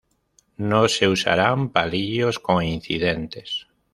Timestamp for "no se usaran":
0.57-1.69